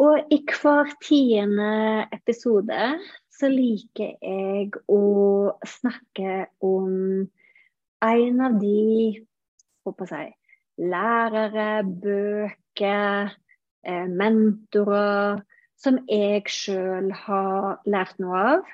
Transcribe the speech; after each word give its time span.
Og 0.00 0.32
i 0.32 0.38
hver 0.46 0.90
tiende 1.04 2.06
episode 2.12 2.80
så 3.32 3.48
liker 3.48 4.16
jeg 4.20 4.74
å 4.88 5.00
snakke 5.64 6.46
om 6.64 7.24
en 8.04 8.42
av 8.44 8.56
de 8.60 9.20
håper 9.84 10.12
jeg, 10.12 10.32
lærere, 10.80 11.68
bøker, 12.04 13.32
eh, 13.84 14.06
mentorer 14.08 15.40
som 15.80 16.00
jeg 16.08 16.44
sjøl 16.52 17.10
har 17.24 17.80
lært 17.88 18.20
noe 18.20 18.44
av. 18.54 18.72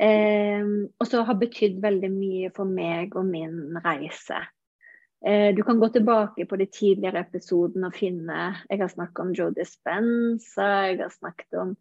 Eh, 0.00 0.64
og 1.00 1.08
som 1.08 1.24
har 1.28 1.40
betydd 1.40 1.80
veldig 1.84 2.12
mye 2.12 2.52
for 2.56 2.68
meg 2.68 3.16
og 3.16 3.28
min 3.28 3.76
reise. 3.84 4.40
Eh, 5.26 5.54
du 5.54 5.62
kan 5.62 5.78
gå 5.78 5.88
tilbake 5.88 6.46
på 6.46 6.56
de 6.58 6.66
tidligere 6.66 7.20
episodene 7.22 7.92
og 7.92 7.94
finne 7.94 8.48
Jeg 8.66 8.80
har 8.80 8.90
snakket 8.90 9.20
om 9.22 9.30
Joe 9.38 9.54
Dispenza, 9.54 10.70
jeg 10.90 10.98
har 10.98 11.12
snakket 11.14 11.58
om 11.62 11.76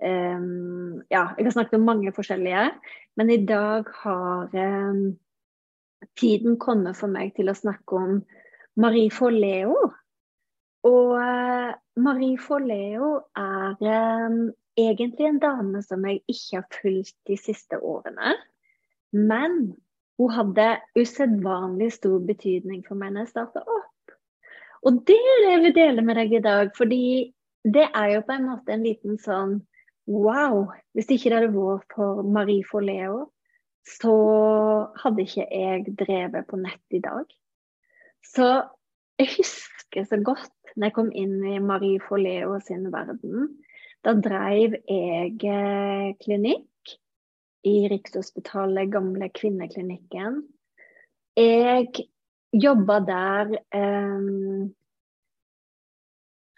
um, 0.00 1.02
Ja, 1.12 1.26
jeg 1.36 1.44
har 1.44 1.52
snakket 1.52 1.76
om 1.76 1.84
mange 1.84 2.12
forskjellige. 2.16 2.70
Men 3.16 3.30
i 3.30 3.42
dag 3.44 3.84
har 4.00 4.56
um, 4.56 5.18
tiden 6.16 6.56
kommet 6.56 6.96
for 6.96 7.12
meg 7.12 7.34
til 7.36 7.52
å 7.52 7.56
snakke 7.56 8.00
om 8.00 8.18
Marie 8.80 9.12
Forleo. 9.12 9.76
Og 10.88 11.12
uh, 11.20 11.76
Marie 12.00 12.40
Forleo 12.40 13.12
er 13.36 13.76
um, 14.28 14.40
egentlig 14.76 15.28
en 15.28 15.40
dame 15.42 15.84
som 15.84 16.04
jeg 16.08 16.22
ikke 16.32 16.62
har 16.62 16.68
fulgt 16.80 17.16
de 17.28 17.36
siste 17.40 17.80
årene. 17.80 18.36
Men 19.12 19.74
hun 20.16 20.32
hadde 20.32 20.66
usedvanlig 20.96 21.92
stor 21.98 22.18
betydning 22.24 22.82
for 22.86 22.98
meg 22.98 23.12
når 23.12 23.26
jeg 23.26 23.34
starta 23.34 23.62
opp. 23.62 24.16
Og 24.86 25.00
det 25.08 25.16
er 25.16 25.40
det 25.42 25.52
jeg 25.52 25.62
vil 25.64 25.74
dele 25.76 26.04
med 26.06 26.20
deg 26.20 26.36
i 26.38 26.44
dag, 26.44 26.70
fordi 26.76 27.06
det 27.66 27.88
er 27.88 28.12
jo 28.14 28.26
på 28.26 28.36
en 28.36 28.46
måte 28.50 28.74
en 28.74 28.86
liten 28.86 29.18
sånn 29.22 29.58
Wow! 30.06 30.68
Hvis 30.94 31.08
ikke 31.10 31.32
det 31.32 31.38
hadde 31.40 31.56
vært 31.56 31.94
for 31.96 32.20
Marie 32.22 32.62
Forleo, 32.62 33.24
så 33.86 34.12
hadde 35.02 35.24
ikke 35.24 35.46
jeg 35.50 35.96
drevet 35.98 36.46
på 36.46 36.60
nett 36.60 36.94
i 36.94 37.00
dag. 37.02 37.26
Så 38.22 38.46
jeg 39.18 39.32
husker 39.34 40.06
så 40.06 40.20
godt 40.22 40.76
når 40.76 40.86
jeg 40.86 40.94
kom 40.94 41.10
inn 41.10 41.40
i 41.50 41.58
Marie 41.58 41.98
Forleo 42.06 42.54
sin 42.62 42.86
verden. 42.94 43.48
Da 44.06 44.14
dreiv 44.14 44.78
jeg 44.86 45.34
eh, 45.42 46.14
klinikk 46.22 46.68
i 47.66 47.88
Rikshospitalet, 47.90 48.90
gamle 48.92 49.28
kvinneklinikken. 49.34 50.42
Jeg 51.36 52.06
jobba 52.54 53.00
der 53.04 53.56
um, 53.76 54.74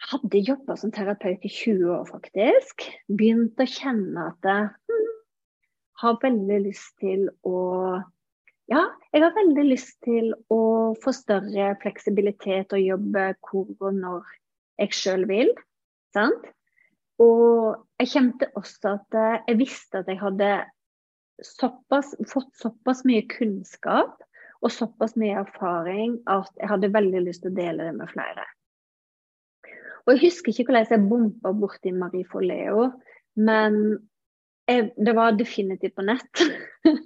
Hadde 0.08 0.40
jobba 0.40 0.76
som 0.78 0.92
terapeut 0.94 1.42
i 1.44 1.50
20 1.52 1.90
år, 1.92 2.04
faktisk. 2.08 2.84
Begynte 3.12 3.66
å 3.66 3.68
kjenne 3.68 4.28
at 4.30 4.46
jeg 4.46 4.68
hm, 4.88 5.08
har 6.00 6.20
veldig 6.22 6.60
lyst 6.68 6.94
til 7.02 7.26
å 7.48 7.58
Ja, 8.68 8.82
jeg 9.12 9.24
har 9.24 9.32
veldig 9.32 9.64
lyst 9.64 9.94
til 10.04 10.30
å 10.52 10.60
få 11.02 11.12
større 11.16 11.70
fleksibilitet 11.82 12.72
og 12.76 12.84
jobbe 12.84 13.30
hvor 13.48 13.68
og 13.80 13.94
når 13.96 14.34
jeg 14.78 14.96
sjøl 14.96 15.24
vil. 15.28 15.52
Sant? 16.12 16.50
Og 17.20 17.80
jeg 17.98 18.12
kjente 18.12 18.50
også 18.60 18.98
at 18.98 19.18
jeg 19.48 19.58
visste 19.60 20.02
at 20.02 20.12
jeg 20.12 20.20
hadde 20.20 20.50
såpass, 21.44 22.14
fått 22.32 22.54
såpass 22.56 23.04
mye 23.08 23.22
kunnskap 23.30 24.22
og 24.62 24.72
såpass 24.74 25.14
mye 25.18 25.38
erfaring 25.44 26.18
at 26.30 26.50
jeg 26.58 26.70
hadde 26.70 26.94
veldig 26.94 27.24
lyst 27.28 27.44
til 27.44 27.52
å 27.52 27.58
dele 27.58 27.86
det 27.86 27.94
med 27.98 28.10
flere. 28.10 28.46
Og 30.06 30.14
Jeg 30.14 30.22
husker 30.24 30.50
ikke 30.52 30.70
hvordan 30.70 30.86
jeg 30.90 31.08
bompa 31.10 31.52
borti 31.52 31.92
Marie 31.92 32.26
Forleo, 32.26 32.88
men 33.36 33.98
jeg, 34.68 34.90
det 34.96 35.14
var 35.16 35.36
definitivt 35.36 35.94
på 35.96 36.04
nett. 36.08 36.44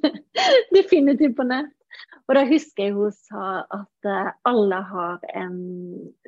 definitivt 0.79 1.35
på 1.37 1.47
nett. 1.47 1.73
Og 2.29 2.37
da 2.39 2.45
husker 2.47 2.87
jeg 2.87 2.95
hun 2.97 3.13
sa 3.13 3.65
at 3.75 4.09
uh, 4.09 4.31
alle 4.49 4.79
har 4.89 5.27
en 5.35 5.59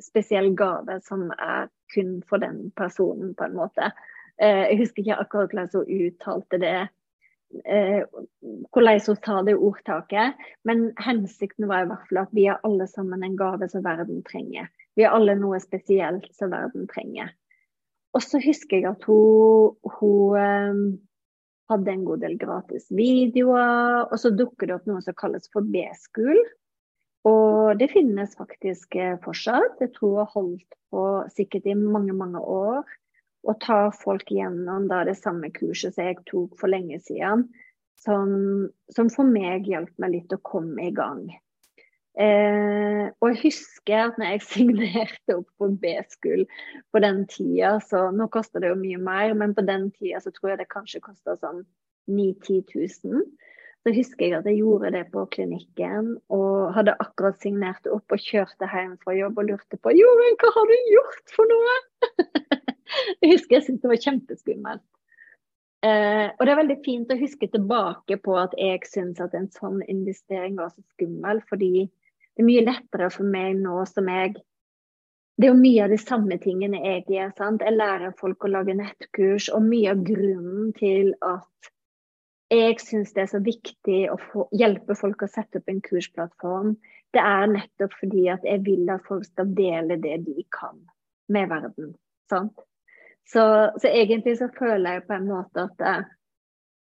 spesiell 0.03 0.51
gave 0.57 0.99
som 1.07 1.29
er 1.39 1.71
kun 1.95 2.19
for 2.27 2.43
den 2.43 2.69
personen, 2.77 3.33
på 3.39 3.47
en 3.47 3.57
måte. 3.57 3.89
Uh, 4.35 4.67
jeg 4.67 4.81
husker 4.83 5.03
ikke 5.03 5.19
akkurat 5.23 5.55
hvordan 5.55 5.71
hun 5.73 6.05
uttalte 6.09 6.59
det 6.61 6.75
eh, 6.83 6.93
hvordan 7.63 9.01
hun 9.07 9.17
sa 9.23 9.41
det 9.45 9.55
ordtaket. 9.55 10.35
Men 10.67 10.91
hensikten 11.01 11.69
var 11.69 11.85
i 11.85 11.89
hvert 11.89 12.09
fall 12.09 12.21
at 12.25 12.35
vi 12.35 12.47
er 12.51 12.61
alle 12.67 12.87
sammen 12.91 13.23
en 13.23 13.37
gave 13.39 13.69
som 13.71 13.85
verden 13.85 14.23
trenger. 14.27 14.69
Vi 14.95 15.05
er 15.05 15.15
alle 15.15 15.35
noe 15.39 15.59
spesielt 15.63 16.27
som 16.35 16.53
verden 16.53 16.87
trenger. 16.91 17.33
Og 18.15 18.23
så 18.23 18.39
husker 18.39 18.79
jeg 18.79 18.87
at 18.93 19.03
hun, 19.09 19.75
hun 19.97 20.37
eh, 20.39 20.83
hadde 21.71 21.91
en 21.91 22.05
god 22.07 22.23
del 22.23 22.37
gratis 22.39 22.87
videoer. 22.95 24.05
Og 24.07 24.19
så 24.21 24.31
dukker 24.31 24.69
det 24.69 24.77
opp 24.77 24.87
noe 24.89 25.03
som 25.03 25.17
kalles 25.19 25.49
for 25.51 25.67
B-school. 25.67 26.39
Og 27.25 27.75
det 27.79 27.89
finnes 27.91 28.37
faktisk 28.37 28.95
eh, 29.01 29.17
fortsatt. 29.23 29.81
Jeg 29.83 29.95
tror 29.97 30.21
har 30.23 30.31
holdt 30.35 30.79
på 30.93 31.05
sikkert 31.35 31.67
i 31.67 31.75
mange, 31.75 32.15
mange 32.15 32.39
år 32.39 32.85
og 33.45 33.59
ta 33.63 33.79
folk 33.93 34.31
gjennom 34.33 34.89
da, 34.89 35.03
det 35.07 35.17
samme 35.19 35.51
kurset 35.53 35.95
som 35.95 36.09
jeg 36.09 36.19
tok 36.29 36.57
for 36.59 36.71
lenge 36.71 36.99
siden, 37.05 37.47
som, 38.01 38.67
som 38.93 39.09
for 39.13 39.29
meg 39.29 39.69
hjalp 39.69 39.93
meg 40.01 40.17
litt 40.17 40.35
å 40.35 40.41
komme 40.45 40.89
i 40.89 40.93
gang. 40.95 41.27
Eh, 42.15 43.09
og 43.19 43.27
jeg 43.33 43.41
husker 43.41 44.05
at 44.05 44.19
når 44.19 44.35
jeg 44.35 44.45
signerte 44.53 45.35
opp 45.35 45.49
på 45.59 45.71
B-skull 45.81 46.45
på 46.95 47.01
den 47.03 47.25
tida, 47.31 47.75
så 47.83 48.07
nå 48.15 48.29
koster 48.33 48.63
det 48.63 48.71
jo 48.71 48.79
mye 48.79 49.01
mer, 49.01 49.33
men 49.37 49.55
på 49.57 49.65
den 49.67 49.89
tida 49.95 50.21
så 50.23 50.31
tror 50.35 50.53
jeg 50.53 50.63
det 50.63 50.71
kanskje 50.71 51.03
kosta 51.03 51.35
sånn 51.41 51.65
9000-10 52.11 53.09
000. 53.09 53.25
Så 53.85 53.91
husker 53.93 54.25
jeg 54.25 54.33
at 54.33 54.47
jeg 54.49 54.63
gjorde 54.63 54.89
det 54.95 55.03
på 55.13 55.27
klinikken 55.35 56.15
og 56.33 56.71
hadde 56.73 56.95
akkurat 57.03 57.37
signert 57.43 57.85
opp 57.93 58.15
og 58.15 58.23
kjørte 58.23 58.69
hjem 58.71 58.95
fra 59.03 59.13
jobb 59.13 59.37
og 59.37 59.51
lurte 59.51 59.77
på 59.77 59.93
Jorunn, 59.93 60.39
hva 60.41 60.49
har 60.55 60.71
du 60.71 60.89
gjort 60.89 61.35
for 61.35 61.51
noe? 61.51 61.75
jeg 63.21 63.31
husker 63.35 63.57
jeg 63.57 63.67
syntes 63.67 63.83
det 63.83 63.91
var 63.93 64.03
kjempeskummelt. 64.07 64.85
Eh, 65.85 66.27
og 66.31 66.41
det 66.41 66.53
er 66.53 66.61
veldig 66.61 66.77
fint 66.85 67.11
å 67.13 67.19
huske 67.19 67.49
tilbake 67.51 68.17
på 68.23 68.35
at 68.39 68.55
jeg 68.57 68.87
syns 68.89 69.21
at 69.21 69.35
en 69.37 69.51
sånn 69.53 69.83
investering 69.91 70.57
var 70.57 70.71
så 70.73 70.81
skummel, 70.95 71.43
fordi 71.49 71.85
det 71.85 72.43
er 72.43 72.49
mye 72.49 72.65
lettere 72.65 73.09
for 73.13 73.27
meg 73.27 73.59
nå 73.61 73.83
som 73.89 74.11
jeg 74.11 74.37
Det 75.35 75.49
er 75.49 75.51
jo 75.51 75.59
mye 75.59 75.83
av 75.83 75.91
de 75.91 75.97
samme 75.99 76.35
tingene 76.39 76.79
jeg 76.79 77.01
gjør. 77.11 77.31
sant? 77.35 77.61
Jeg 77.61 77.75
lærer 77.75 78.13
folk 78.15 78.45
å 78.47 78.53
lage 78.53 78.71
nettkurs, 78.71 79.49
og 79.51 79.65
mye 79.67 79.91
av 79.91 80.03
grunnen 80.07 80.69
til 80.77 81.11
at 81.27 81.71
jeg 82.53 82.77
syns 82.79 83.11
det 83.11 83.25
er 83.25 83.31
så 83.33 83.41
viktig 83.43 83.99
å 84.13 84.15
få, 84.21 84.45
hjelpe 84.55 84.95
folk 84.95 85.25
å 85.25 85.27
sette 85.27 85.59
opp 85.59 85.67
en 85.71 85.81
kursplattform, 85.83 86.77
det 87.11 87.23
er 87.23 87.51
nettopp 87.51 87.97
fordi 87.99 88.29
at 88.31 88.47
jeg 88.47 88.63
vil 88.63 88.89
at 88.93 89.03
folk 89.07 89.25
skal 89.27 89.51
dele 89.57 89.97
det 89.99 90.21
de 90.23 90.45
kan 90.55 90.79
med 91.31 91.51
verden. 91.51 91.93
Sant? 92.31 92.63
Så, 93.25 93.43
så, 93.81 93.89
egentlig 93.89 94.37
så 94.37 94.49
føler 94.53 94.97
jeg 94.97 95.07
på 95.07 95.15
en 95.17 95.27
måte 95.29 95.65
at 95.65 95.81
eh, 95.81 96.03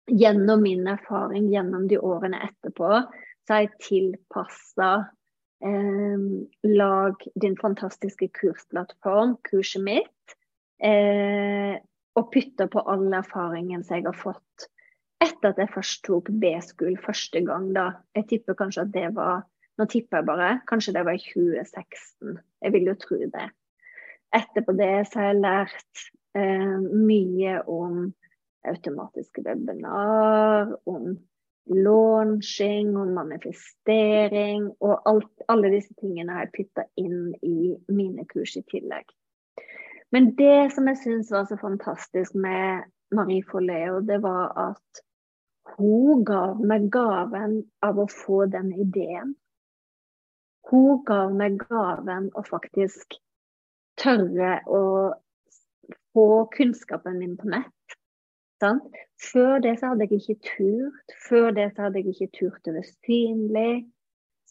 gjennom 0.10 0.64
min 0.66 0.88
erfaring 0.90 1.52
gjennom 1.52 1.86
de 1.90 2.00
årene 2.02 2.42
etterpå, 2.48 2.90
så 3.46 3.54
har 3.54 3.66
jeg 3.66 3.78
tilpassa 3.86 4.90
eh, 5.64 6.26
Lag 6.66 7.28
din 7.42 7.58
fantastiske 7.62 8.32
kursplattform, 8.42 9.38
kurset 9.52 9.86
mitt, 9.86 10.36
eh, 10.84 11.78
og 12.18 12.32
pytta 12.34 12.68
på 12.68 12.82
all 12.92 13.08
erfaringen 13.16 13.86
som 13.86 14.00
jeg 14.00 14.10
har 14.10 14.18
fått 14.18 14.72
etter 15.22 15.52
at 15.52 15.60
jeg 15.62 15.74
først 15.76 16.04
tok 16.08 16.30
B-school 16.42 16.98
første 17.02 17.42
gang, 17.46 17.70
da. 17.76 17.88
Jeg 18.18 18.28
tipper 18.32 18.58
kanskje 18.58 18.88
at 18.88 18.94
det 18.96 19.10
var 19.18 19.48
Nå 19.80 19.86
tipper 19.90 20.20
jeg 20.20 20.28
bare. 20.28 20.48
Kanskje 20.70 20.92
det 20.94 21.02
var 21.08 21.16
i 21.16 21.22
2016. 21.24 22.36
Jeg 22.62 22.74
vil 22.76 22.90
jo 22.90 22.94
tro 23.00 23.18
det. 23.34 23.46
Etterpå 24.36 24.76
det 24.78 24.90
så 25.08 25.22
har 25.22 25.30
jeg 25.30 25.40
lært 25.40 26.02
mye 26.36 27.60
om 27.68 28.14
automatiske 28.68 29.44
webinar, 29.46 30.78
om 30.90 31.18
launching, 31.66 32.98
om 32.98 33.14
manifestering. 33.14 34.70
Og 34.80 35.02
alt, 35.10 35.32
alle 35.48 35.72
disse 35.74 35.94
tingene 36.00 36.36
har 36.36 36.48
jeg 36.48 36.56
putta 36.58 36.88
inn 37.02 37.34
i 37.42 37.74
mine 37.92 38.26
kurs 38.32 38.56
i 38.58 38.66
tillegg. 38.72 39.06
Men 40.12 40.34
det 40.36 40.74
som 40.76 40.90
jeg 40.92 41.00
syns 41.04 41.32
var 41.32 41.48
så 41.48 41.58
fantastisk 41.60 42.36
med 42.36 42.84
Marie 43.16 43.44
Forleo, 43.48 44.02
det 44.04 44.20
var 44.24 44.52
at 44.60 45.04
hun 45.78 46.26
gav 46.28 46.60
meg 46.68 46.90
gaven 46.92 47.62
av 47.86 48.00
å 48.02 48.08
få 48.12 48.46
den 48.52 48.74
ideen. 48.76 49.36
Hun 50.72 51.04
gav 51.08 51.32
meg 51.36 51.60
gaven 51.64 52.30
å 52.36 52.44
faktisk 52.48 53.16
tørre 54.00 54.60
å 54.68 54.84
få 56.14 56.46
kunnskapen 56.56 57.20
min 57.20 57.38
på 57.38 57.50
nett. 57.52 57.98
Sant? 58.62 58.98
Før 59.32 59.60
det 59.64 59.78
så 59.80 59.92
hadde 59.92 60.08
jeg 60.08 60.22
ikke 60.22 60.52
turt. 60.52 61.16
Før 61.28 61.52
det 61.58 61.72
så 61.74 61.88
hadde 61.88 62.02
jeg 62.02 62.14
ikke 62.14 62.34
turt 62.38 62.70
å 62.70 62.76
være 62.76 62.92
synlig. 62.92 63.74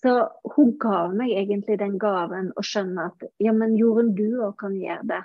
Så 0.00 0.14
hun 0.54 0.72
ga 0.80 1.02
meg 1.12 1.34
egentlig 1.36 1.76
den 1.82 1.98
gaven 2.00 2.50
å 2.56 2.64
skjønne 2.64 3.10
at 3.10 3.26
ja, 3.42 3.52
men 3.52 3.76
Jorunn, 3.76 4.14
du 4.16 4.40
òg 4.46 4.56
kan 4.62 4.78
gjøre 4.80 5.04
det. 5.10 5.20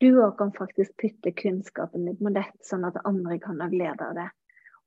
Du 0.00 0.08
òg 0.24 0.38
kan 0.38 0.50
faktisk 0.56 0.96
putte 1.00 1.34
kunnskapen 1.36 2.08
din 2.08 2.16
på 2.18 2.32
nett, 2.32 2.56
sånn 2.66 2.86
at 2.88 2.96
andre 3.04 3.38
kan 3.42 3.60
ha 3.62 3.68
glede 3.72 4.08
av 4.08 4.16
det. 4.16 4.30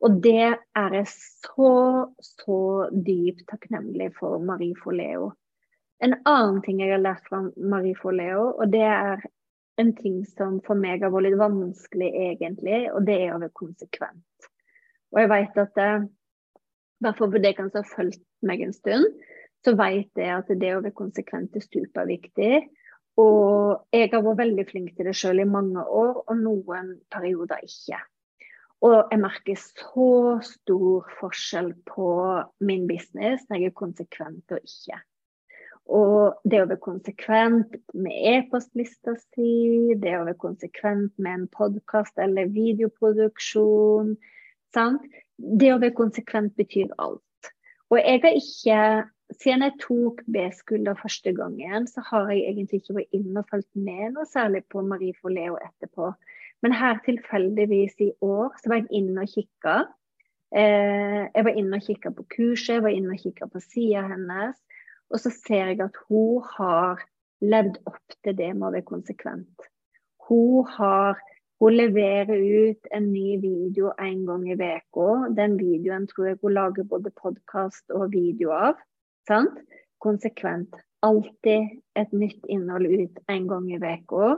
Og 0.06 0.18
det 0.22 0.50
er 0.78 0.96
jeg 1.00 1.08
så, 1.10 1.72
så 2.22 2.60
dypt 2.92 3.48
takknemlig 3.50 4.12
for 4.18 4.42
Marie 4.44 4.78
Forleo. 4.78 5.32
En 6.04 6.14
annen 6.30 6.60
ting 6.66 6.82
jeg 6.84 6.94
har 6.94 7.02
lært 7.02 7.26
fra 7.30 7.42
Marie 7.58 7.98
Forleo, 7.98 8.52
og 8.58 8.74
det 8.74 8.86
er 8.86 9.24
en 9.82 9.94
ting 9.98 10.22
som 10.34 10.60
for 10.66 10.80
meg 10.80 11.04
har 11.06 11.14
vært 11.14 11.28
litt 11.28 11.40
vanskelig 11.40 12.10
egentlig, 12.10 12.88
og 12.94 13.06
det 13.08 13.18
er 13.22 13.34
å 13.36 13.42
være 13.42 13.54
konsekvent. 13.58 14.50
Og 15.14 15.22
jeg 15.22 15.32
vet 15.32 15.60
at 15.64 15.78
det, 15.78 15.92
i 16.98 17.06
hvert 17.06 17.20
fall 17.22 17.32
for 17.34 17.46
dere 17.46 17.68
som 17.70 17.80
har 17.80 17.92
fulgt 17.94 18.24
meg 18.48 18.64
en 18.66 18.76
stund, 18.76 19.08
så 19.66 19.74
vet 19.78 20.20
jeg 20.20 20.34
at 20.34 20.52
det 20.62 20.74
å 20.74 20.82
være 20.82 20.98
konsekvent 20.98 21.56
er 21.58 21.66
superviktig. 21.66 22.52
Og 23.18 23.88
jeg 23.94 24.12
har 24.12 24.22
vært 24.26 24.44
veldig 24.44 24.66
flink 24.70 24.94
til 24.96 25.10
det 25.10 25.16
sjøl 25.18 25.42
i 25.42 25.50
mange 25.50 25.82
år, 25.82 26.22
og 26.28 26.38
noen 26.38 26.94
perioder 27.14 27.64
ikke. 27.66 28.00
Og 28.86 28.98
jeg 29.10 29.22
merker 29.24 29.58
så 29.58 30.10
stor 30.46 31.08
forskjell 31.18 31.72
på 31.90 32.10
min 32.62 32.86
business 32.90 33.48
når 33.50 33.64
jeg 33.64 33.72
er 33.72 33.80
konsekvent 33.80 34.54
og 34.54 34.62
ikke. 34.62 35.00
Og 35.88 36.36
det 36.44 36.60
å 36.60 36.68
være 36.68 36.84
konsekvent 36.84 37.78
med 37.95 38.16
e-postlista 38.34 39.13
si, 39.22 39.94
det 40.01 40.18
å 40.18 40.25
være 40.25 40.39
konsekvent 40.42 41.13
med 41.16 41.34
en 41.34 41.45
podkast 41.54 42.19
eller 42.19 42.51
videoproduksjon 42.51 44.18
sant? 44.75 45.06
Det 45.38 45.72
å 45.72 45.80
være 45.80 45.95
konsekvent 45.95 46.57
betyr 46.60 46.92
alt. 46.98 47.51
Og 47.92 48.01
jeg 48.01 48.24
har 48.25 48.42
ikke 48.42 48.81
Siden 49.36 49.66
jeg 49.66 49.74
tok 49.81 50.22
B-skulder 50.31 50.95
første 50.95 51.34
gangen, 51.36 51.84
så 51.92 52.00
har 52.07 52.30
jeg 52.31 52.45
egentlig 52.48 52.78
ikke 52.80 52.94
vært 52.95 53.18
inne 53.18 53.42
og 53.42 53.50
fulgt 53.50 53.74
med 53.75 54.13
noe 54.16 54.24
særlig 54.24 54.62
på 54.72 54.80
Marie 54.88 55.18
Forleo 55.19 55.57
etterpå. 55.60 56.13
Men 56.63 56.72
her 56.72 57.01
tilfeldigvis 57.04 58.00
i 58.06 58.07
år 58.24 58.56
så 58.62 58.72
var 58.72 58.80
jeg 58.80 59.01
inne 59.01 59.25
og 59.25 59.33
kikka. 59.33 59.74
Eh, 60.56 61.25
jeg 61.28 61.44
var 61.44 61.60
inne 61.60 61.75
og 61.81 61.90
kikka 61.90 62.13
på 62.16 62.24
kurset, 62.38 62.78
jeg 62.78 62.86
var 62.88 62.95
inne 62.95 63.18
og 63.18 63.25
kikka 63.25 63.50
på 63.51 63.62
sida 63.68 64.06
hennes. 64.07 64.56
Og 65.13 65.21
så 65.24 65.31
ser 65.31 65.71
jeg 65.71 65.81
at 65.86 65.98
hun 66.09 66.44
har 66.57 67.04
levd 67.42 67.80
opp 67.88 68.18
til 68.25 68.36
det 68.38 68.51
med 68.56 68.69
å 68.69 68.74
være 68.75 68.89
konsekvent. 68.89 69.68
Hun 70.27 70.68
har 70.77 71.19
hun 71.57 71.74
leverer 71.74 72.38
ut 72.69 72.89
en 72.94 73.07
ny 73.09 73.38
video 73.42 73.89
en 73.98 74.25
gang 74.27 74.44
i 74.45 74.54
uka. 74.54 75.07
Den 75.33 75.56
videoen 75.57 76.06
tror 76.09 76.27
jeg 76.27 76.38
hun 76.44 76.54
lager 76.54 76.86
både 76.86 77.09
podkast 77.18 77.95
og 77.98 78.12
video 78.13 78.51
av. 78.54 78.75
Sant? 79.30 79.57
Konsekvent. 80.04 80.75
Alltid 81.01 81.80
et 81.98 82.13
nytt 82.13 82.45
innhold 82.45 82.86
ut 82.86 83.18
en 83.33 83.50
gang 83.50 83.71
i 83.74 83.80
uka. 83.81 84.36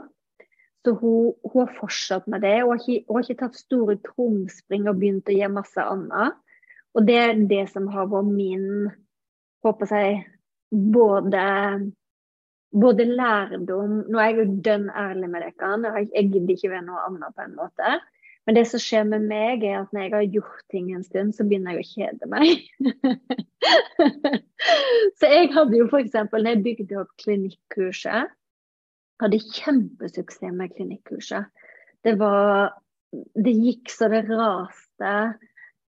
Så 0.80 0.94
hun, 0.96 1.34
hun, 1.44 1.66
har 1.66 1.76
fortsatt 1.76 2.26
med 2.26 2.40
det. 2.40 2.62
Hun 2.62 2.72
har, 2.72 2.80
ikke, 2.80 3.04
hun 3.08 3.18
har 3.18 3.28
ikke 3.28 3.40
tatt 3.42 3.60
store 3.60 3.98
krumspring 4.06 4.88
og 4.88 4.96
begynt 5.02 5.28
å 5.28 5.36
gjøre 5.36 5.58
masse 5.58 5.84
annet. 5.92 6.40
Og 6.96 7.04
det 7.04 7.18
er 7.20 7.46
det 7.52 7.66
som 7.74 7.90
har 7.92 8.08
vært 8.08 8.32
min 8.32 8.68
håper 9.60 9.92
jeg, 9.92 10.22
både, 10.70 11.42
både 12.70 13.06
lærdom 13.08 14.00
Nå 14.06 14.18
er 14.20 14.30
jeg 14.30 14.38
jo 14.38 14.62
dønn 14.66 14.88
ærlig 14.90 15.30
med 15.32 15.44
dere, 15.46 16.06
jeg 16.14 16.30
gidder 16.32 16.56
ikke 16.56 16.72
være 16.74 16.86
noe 16.86 17.04
annet 17.08 17.36
på 17.36 17.46
en 17.46 17.56
måte. 17.58 18.00
Men 18.48 18.56
det 18.56 18.64
som 18.70 18.80
skjer 18.82 19.04
med 19.06 19.26
meg, 19.28 19.62
er 19.62 19.82
at 19.82 19.92
når 19.94 20.06
jeg 20.06 20.12
har 20.14 20.28
gjort 20.34 20.62
ting 20.72 20.88
en 20.94 21.04
stund, 21.06 21.34
så 21.36 21.44
begynner 21.46 21.76
jeg 21.76 21.84
å 21.84 21.90
kjede 21.90 22.28
meg. 22.32 22.64
så 25.20 25.30
jeg 25.30 25.50
hadde 25.54 25.76
jo 25.76 25.86
f.eks. 25.86 26.16
når 26.32 26.48
jeg 26.48 26.62
bygde 26.64 27.00
opp 27.02 27.12
klinikkurset, 27.22 28.32
hadde 29.20 29.42
kjempesuksess 29.44 30.56
med 30.56 30.74
klinikkurset. 30.74 31.50
Det 32.02 32.16
var 32.18 32.72
Det 33.34 33.52
gikk 33.52 33.90
så 33.90 34.06
det 34.10 34.24
raste. 34.30 35.14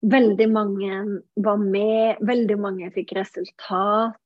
Veldig 0.02 0.48
mange 0.50 0.96
var 1.42 1.60
med, 1.62 2.22
veldig 2.26 2.56
mange 2.58 2.90
fikk 2.94 3.14
resultat. 3.20 4.18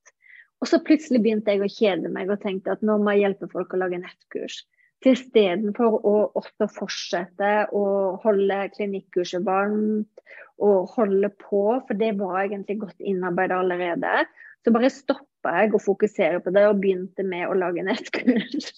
Og 0.62 0.70
så 0.70 0.80
plutselig 0.84 1.20
begynte 1.24 1.52
jeg 1.52 1.62
å 1.62 1.70
kjede 1.70 2.10
meg 2.12 2.30
og 2.32 2.40
tenkte 2.42 2.72
at 2.76 2.84
nå 2.86 2.96
må 3.02 3.14
jeg 3.14 3.26
hjelpe 3.26 3.50
folk 3.52 3.74
å 3.74 3.80
lage 3.82 4.00
nettkurs. 4.00 4.62
Istedenfor 5.06 6.00
å 6.08 6.14
også 6.40 6.66
fortsette 6.72 7.50
å 7.76 7.82
holde 8.24 8.56
klinikkurset 8.74 9.44
varmt 9.46 10.22
og 10.56 10.88
holde 10.96 11.30
på, 11.38 11.62
for 11.86 12.00
det 12.00 12.16
var 12.18 12.40
egentlig 12.42 12.80
godt 12.80 13.04
innarbeidet 13.04 13.58
allerede, 13.60 14.24
så 14.64 14.72
bare 14.74 14.90
stoppa 14.90 15.52
jeg 15.60 15.76
å 15.76 15.82
fokusere 15.84 16.40
på 16.42 16.50
det 16.56 16.64
og 16.66 16.80
begynte 16.82 17.22
med 17.22 17.46
å 17.46 17.54
lage 17.54 17.84
nettkurs. 17.86 18.72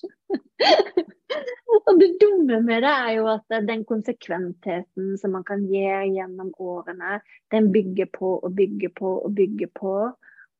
og 1.88 2.02
det 2.02 2.10
dumme 2.20 2.60
med 2.66 2.84
det 2.84 2.92
er 2.92 3.12
jo 3.16 3.30
at 3.32 3.58
den 3.70 3.86
konsekventheten 3.88 5.14
som 5.22 5.32
man 5.38 5.46
kan 5.48 5.64
gjøre 5.70 6.10
gjennom 6.12 6.52
årene, 6.60 7.22
den 7.54 7.70
bygger 7.72 8.10
på 8.18 8.34
og 8.36 8.52
bygger 8.58 8.92
på 9.00 9.14
og 9.22 9.32
bygger 9.38 9.72
på. 9.80 9.94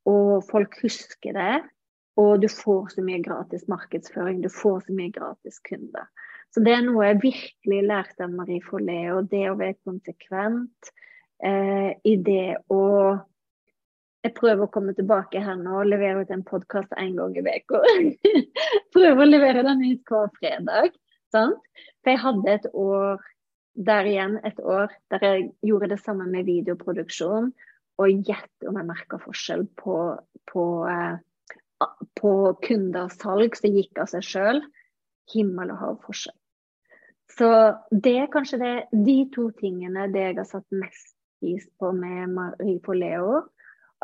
Og 0.08 0.44
folk 0.48 0.78
husker 0.82 1.36
det. 1.36 1.56
Og 2.18 2.40
du 2.42 2.48
får 2.50 2.94
så 2.96 3.04
mye 3.06 3.22
gratis 3.22 3.68
markedsføring, 3.70 4.40
du 4.42 4.50
får 4.50 4.88
så 4.88 4.94
mye 4.96 5.12
gratis 5.14 5.60
kunder. 5.68 6.08
Så 6.50 6.64
det 6.64 6.74
er 6.74 6.82
noe 6.82 7.06
jeg 7.06 7.20
virkelig 7.22 7.82
lærte 7.86 8.24
av 8.24 8.32
Marie 8.34 8.62
og 9.14 9.28
Det 9.30 9.44
å 9.50 9.58
være 9.58 9.76
konsekvent 9.86 10.90
eh, 11.44 11.92
i 12.02 12.16
det 12.16 12.56
å 12.72 12.84
jeg 14.26 14.34
prøver 14.34 14.66
å 14.66 14.72
komme 14.74 14.92
tilbake 14.98 15.40
her 15.40 15.58
nå 15.60 15.76
og 15.78 15.88
levere 15.88 16.24
ut 16.26 16.30
en 16.34 16.42
podkast 16.46 16.90
en 16.98 17.14
gang 17.16 17.36
i 17.38 17.42
uka. 17.44 17.80
prøver 18.94 19.22
å 19.22 19.28
levere 19.28 19.62
den 19.62 19.84
ut 19.86 20.10
hver 20.10 20.32
fredag. 20.40 20.96
Sant? 21.32 21.60
For 22.02 22.12
jeg 22.12 22.22
hadde 22.24 22.54
et 22.56 22.66
år 22.72 23.22
der 23.78 24.08
igjen, 24.10 24.38
et 24.42 24.58
år 24.58 24.90
der 25.12 25.22
jeg 25.22 25.44
gjorde 25.70 25.92
det 25.92 26.00
samme 26.02 26.26
med 26.26 26.48
videoproduksjon. 26.48 27.52
Og 27.98 28.28
gjett 28.28 28.68
om 28.68 28.78
jeg 28.78 28.88
merka 28.88 29.18
forskjell 29.22 29.64
på, 29.78 29.98
på, 30.50 30.64
eh, 30.86 31.88
på 32.18 32.32
kunder 32.64 33.08
og 33.08 33.14
salg 33.16 33.58
som 33.58 33.74
gikk 33.74 34.02
av 34.02 34.12
seg 34.12 34.26
sjøl. 34.26 34.62
Himmel 35.34 35.74
og 35.74 35.82
hav 35.82 35.98
forskjell. 36.06 36.36
Så 37.38 37.48
det 37.92 38.14
er 38.22 38.32
kanskje 38.32 38.60
det, 38.62 38.74
de 38.92 39.18
to 39.34 39.50
tingene 39.58 40.08
det 40.14 40.24
jeg 40.30 40.38
har 40.40 40.48
satt 40.48 40.66
mest 40.74 41.14
pris 41.38 41.66
på 41.78 41.92
med 41.94 42.32
Marie 42.34 42.80
Poleo 42.82 43.42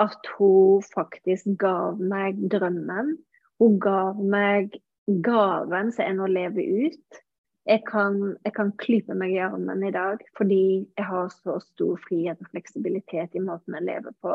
at 0.03 0.29
hun 0.37 0.83
faktisk 0.95 1.55
gav 1.59 2.01
meg 2.03 2.39
drømmen. 2.51 3.15
Hun 3.63 3.79
gav 3.83 4.19
meg 4.19 4.75
gaven 5.07 5.93
som 5.95 6.07
er 6.07 6.23
å 6.23 6.31
leve 6.31 6.65
ut. 6.87 7.21
Jeg 7.64 7.80
kan, 7.88 8.37
jeg 8.44 8.52
kan 8.56 8.73
klype 8.76 9.16
meg 9.16 9.33
i 9.33 9.40
armen 9.40 9.87
i 9.88 9.92
dag 9.94 10.21
fordi 10.37 10.85
jeg 10.85 11.06
har 11.09 11.30
så 11.33 11.59
stor 11.64 12.00
frihet 12.04 12.40
og 12.42 12.50
fleksibilitet 12.52 13.37
i 13.38 13.44
måten 13.44 13.78
jeg 13.78 13.88
lever 13.88 14.16
på. 14.25 14.35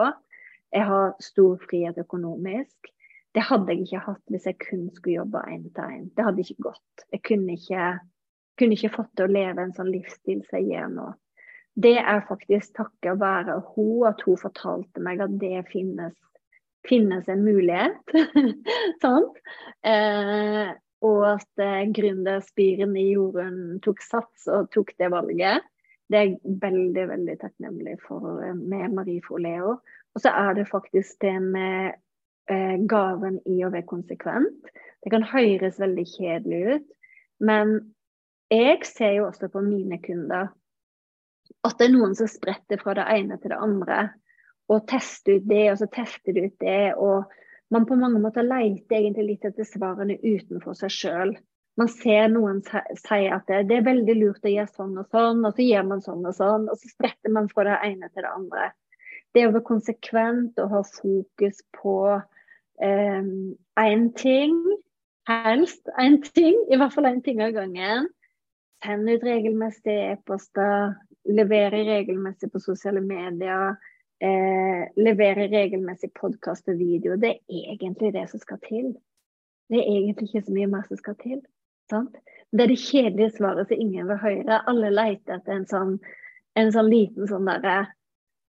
Jeg 0.73 0.85
har 0.89 1.13
stor 1.21 1.59
frihet 1.61 1.97
økonomisk. 2.01 2.93
Det 3.37 3.43
hadde 3.45 3.73
jeg 3.73 3.85
ikke 3.85 4.05
hatt 4.07 4.33
hvis 4.33 4.47
jeg 4.49 4.57
kun 4.63 4.87
skulle 4.93 5.19
jobbe 5.19 5.43
én 5.45 5.67
til 5.69 5.83
én. 5.85 6.07
Det 6.17 6.25
hadde 6.25 6.41
ikke 6.41 6.69
gått. 6.71 7.05
Jeg 7.13 7.21
kunne 7.29 7.57
ikke 7.57 7.91
kunne 8.59 8.75
ikke 8.75 8.95
fått 8.97 9.11
til 9.15 9.29
å 9.29 9.31
leve 9.31 9.63
en 9.63 9.75
sånn 9.75 9.91
livsstil 9.93 10.41
som 10.47 10.59
jeg 10.59 10.73
gjør 10.73 10.89
nå. 10.97 11.07
Det 11.79 11.95
er 12.01 12.25
faktisk 12.27 12.73
takket 12.75 13.21
være 13.21 13.59
hun 13.71 14.09
at 14.09 14.23
hun 14.25 14.39
fortalte 14.41 15.03
meg 15.03 15.21
at 15.23 15.37
det 15.39 15.63
finnes, 15.71 16.15
finnes 16.87 17.29
en 17.31 17.45
mulighet. 17.45 18.15
sånn. 19.03 19.29
Eh, 19.87 20.73
og 21.05 21.21
at 21.29 21.63
eh, 21.63 21.87
gründerspiren 21.95 22.95
i 22.99 23.09
Jorunn 23.13 23.79
tok 23.83 24.01
sats 24.03 24.47
og 24.51 24.69
tok 24.75 24.91
det 24.99 25.11
valget. 25.13 25.65
Det 26.09 26.17
er 26.17 26.27
jeg 26.27 26.59
veldig 26.61 27.05
veldig 27.11 27.37
takknemlig 27.39 27.95
for 28.03 28.41
eh, 28.43 28.55
med 28.57 28.95
Marie 28.97 29.23
Foleo. 29.25 29.77
Og 30.15 30.23
så 30.23 30.33
er 30.35 30.57
det 30.57 30.67
faktisk 30.71 31.21
det 31.23 31.37
med 31.43 31.95
eh, 32.51 32.75
gaven 32.89 33.39
i 33.47 33.61
å 33.63 33.71
være 33.71 33.87
konsekvent. 33.89 34.71
Det 34.99 35.13
kan 35.13 35.23
høres 35.23 35.79
veldig 35.79 36.05
kjedelig 36.17 36.61
ut, 36.75 36.87
men 37.39 37.77
jeg 38.51 38.81
ser 38.89 39.13
jo 39.19 39.29
også 39.29 39.47
på 39.53 39.61
mine 39.63 40.01
kunder 40.03 40.49
at 41.65 41.77
det 41.79 41.89
er 41.89 41.93
noen 41.93 42.15
som 42.17 42.27
spretter 42.29 42.79
fra 42.81 42.95
det 42.97 43.05
ene 43.13 43.37
til 43.39 43.53
det 43.53 43.59
andre. 43.61 43.99
Og 44.69 44.83
tester 44.89 45.39
ut 45.39 45.47
det, 45.49 45.65
og 45.71 45.79
så 45.81 45.87
tester 45.91 46.35
de 46.35 46.45
ut 46.45 46.57
det. 46.61 46.93
Og 47.01 47.29
man 47.73 47.85
på 47.85 47.97
mange 47.99 48.19
måter 48.21 48.45
leter 48.45 48.97
egentlig 48.97 49.25
litt 49.27 49.47
etter 49.49 49.67
svarene 49.67 50.17
utenfor 50.23 50.77
seg 50.77 50.93
sjøl 50.93 51.35
man 51.79 51.89
ser 51.91 52.27
noen 52.31 52.59
si 52.65 53.21
at 53.31 53.47
det, 53.47 53.63
det, 53.69 53.79
er 53.79 53.87
veldig 53.87 54.15
lurt 54.17 54.45
å 54.45 54.51
gjøre 54.51 54.71
sånn 54.75 54.97
og 54.99 55.07
sånn, 55.13 55.45
og 55.47 55.55
så 55.55 55.63
gjør 55.65 55.87
man 55.87 56.03
sånn 56.03 56.27
og 56.27 56.35
sånn, 56.35 56.67
og 56.67 56.79
så 56.79 56.91
spretter 56.91 57.33
man 57.35 57.47
fra 57.51 57.65
det 57.69 57.77
ene 57.87 58.09
til 58.11 58.25
det 58.25 58.33
andre. 58.33 58.69
Det 59.35 59.45
å 59.45 59.53
være 59.53 59.67
konsekvent 59.69 60.59
og 60.59 60.73
ha 60.73 60.83
fokus 60.89 61.61
på 61.77 61.95
én 62.83 63.43
eh, 63.77 64.07
ting, 64.19 64.57
helst 65.29 65.91
én 66.01 66.19
ting, 66.33 66.57
i 66.67 66.79
hvert 66.79 66.95
fall 66.95 67.07
én 67.07 67.21
ting 67.23 67.39
av 67.45 67.53
gangen. 67.55 68.09
Send 68.83 69.11
ut 69.11 69.23
regelmessige 69.27 70.15
e-poster, 70.15 70.97
levere 71.29 71.83
regelmessig 71.87 72.51
på 72.51 72.63
sosiale 72.63 73.03
medier. 73.03 73.77
Eh, 74.19 74.87
levere 74.99 75.45
regelmessig 75.47 76.09
podkast 76.19 76.67
og 76.67 76.75
video. 76.75 77.15
Det 77.15 77.37
er 77.47 77.69
egentlig 77.71 78.11
det 78.11 78.25
som 78.27 78.41
skal 78.41 78.57
til. 78.65 78.89
Det 79.71 79.79
er 79.79 79.87
egentlig 79.93 80.27
ikke 80.27 80.41
så 80.43 80.55
mye 80.57 80.67
mer 80.67 80.83
som 80.89 80.99
skal 80.99 81.15
til. 81.21 81.37
Sant? 81.89 82.17
Det 82.51 82.65
er 82.65 82.73
det 82.73 82.81
kjedelige 82.81 83.37
svaret 83.37 83.69
som 83.69 83.79
ingen 83.79 84.09
vil 84.09 84.19
høre. 84.19 84.57
Alle 84.67 84.89
leter 84.91 85.37
etter 85.37 85.55
en 85.55 85.69
sånn, 85.69 85.95
en 86.59 86.73
sånn 86.75 86.91
liten 86.91 87.31
sånn 87.31 87.47
derre 87.47 87.77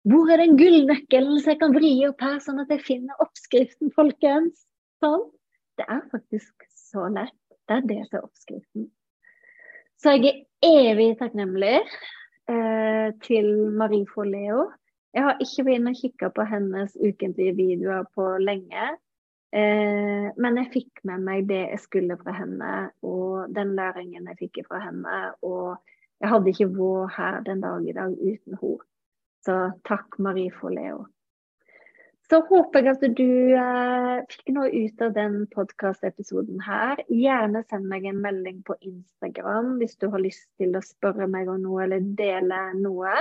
Hvor 0.09 0.31
er 0.33 0.41
den 0.41 0.57
gullnøkkelen 0.57 1.43
så 1.43 1.53
jeg 1.53 1.61
kan 1.61 1.75
vri 1.75 1.91
opp 2.09 2.23
her, 2.25 2.39
sånn 2.41 2.63
at 2.63 2.71
jeg 2.73 2.87
finner 2.87 3.21
oppskriften, 3.21 3.91
folkens? 3.93 4.65
Sånn. 5.05 5.27
Det 5.77 5.85
er 5.85 6.01
faktisk 6.15 6.69
så 6.73 7.11
lett. 7.13 7.37
Det 7.69 7.77
er 7.77 7.89
det 7.91 8.01
som 8.07 8.23
er 8.23 8.25
oppskriften. 8.25 8.89
Så 10.01 10.17
jeg 10.17 10.47
er 10.65 10.93
evig 10.95 11.11
takknemlig 11.21 11.77
eh, 11.77 13.09
til 13.27 13.51
Marie 13.77 14.09
Foleo. 14.09 14.71
Jeg 15.17 15.25
har 15.25 15.39
ikke 15.41 15.65
vært 15.67 15.81
inne 15.81 15.93
og 15.95 16.01
kikka 16.03 16.31
på 16.37 16.45
hennes 16.49 16.97
ukentlige 17.01 17.55
videoer 17.57 18.09
på 18.15 18.27
lenge. 18.43 18.89
Eh, 19.57 20.29
men 20.37 20.59
jeg 20.61 20.73
fikk 20.75 21.05
med 21.09 21.25
meg 21.25 21.47
det 21.49 21.63
jeg 21.71 21.81
skulle 21.81 22.19
fra 22.21 22.35
henne, 22.37 22.73
og 23.01 23.49
den 23.57 23.73
læringen 23.79 24.29
jeg 24.29 24.41
fikk 24.43 24.67
fra 24.69 24.83
henne. 24.85 25.21
Og 25.43 25.79
jeg 26.21 26.33
hadde 26.35 26.53
ikke 26.53 26.73
vært 26.77 27.15
her 27.17 27.39
den 27.47 27.65
dag 27.65 27.87
i 27.87 27.97
dag 27.97 28.13
uten 28.19 28.61
henne. 28.61 28.83
Så 29.47 29.55
takk, 29.89 30.19
Marie 30.19 30.53
for 30.53 30.75
Leo. 30.75 31.07
Så 32.29 32.43
håper 32.45 32.85
jeg 32.85 32.93
at 32.93 33.05
du 33.17 33.31
eh, 33.57 34.17
fikk 34.29 34.51
noe 34.53 34.69
ut 34.69 35.05
av 35.07 35.15
den 35.17 35.37
podkastepisoden 35.55 36.61
her. 36.61 37.01
Gjerne 37.09 37.63
send 37.71 37.89
meg 37.89 38.05
en 38.05 38.21
melding 38.21 38.59
på 38.69 38.77
Instagram 38.85 39.79
hvis 39.81 39.97
du 39.97 40.11
har 40.13 40.21
lyst 40.21 40.45
til 40.61 40.77
å 40.77 40.85
spørre 40.85 41.31
meg 41.31 41.49
om 41.49 41.63
noe 41.65 41.87
eller 41.87 42.05
dele 42.19 42.59
noe. 42.77 43.15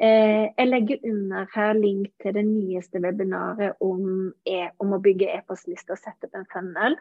Eh, 0.00 0.46
jeg 0.56 0.68
legger 0.68 1.02
under 1.04 1.46
her 1.52 1.74
link 1.76 2.08
til 2.22 2.34
det 2.34 2.44
nyeste 2.48 3.02
webinaret 3.04 3.76
om, 3.84 4.32
e 4.48 4.70
om 4.80 4.94
å 4.96 5.00
bygge 5.04 5.28
e-postliste 5.36 5.92
og 5.92 6.00
sette 6.00 6.28
opp 6.28 6.38
en 6.38 6.48
funnel. 6.52 6.96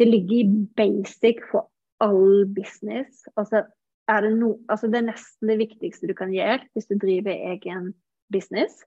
Det 0.00 0.08
ligger 0.08 0.38
i 0.38 0.48
basic 0.78 1.42
for 1.50 1.68
all 2.02 2.46
business. 2.56 3.26
Altså, 3.36 3.66
er 4.08 4.24
det, 4.24 4.32
no, 4.38 4.56
altså 4.72 4.88
det 4.90 5.02
er 5.02 5.10
nesten 5.12 5.52
det 5.52 5.60
viktigste 5.60 6.08
du 6.10 6.16
kan 6.18 6.32
gjøre 6.34 6.64
hvis 6.72 6.88
du 6.88 6.96
driver 6.96 7.36
egen 7.52 7.92
business. 8.32 8.80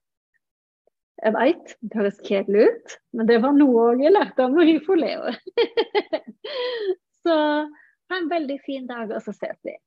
Jeg 1.23 1.31
veit, 1.31 1.77
det 1.79 1.95
høres 1.95 2.17
kjedelig 2.27 2.65
ut, 2.67 2.95
men 3.15 3.29
det 3.29 3.37
var 3.45 3.55
noe 3.55 3.93
jeg 4.01 4.11
lærte 4.11 4.43
av 4.43 4.51
Marie 4.51 4.81
Foleo. 4.83 5.31
så 7.23 7.37
ha 8.09 8.17
en 8.19 8.29
veldig 8.29 8.57
fin 8.65 8.89
dag, 8.89 9.13
og 9.15 9.23
så 9.23 9.31
ses 9.33 9.57
vi. 9.63 9.77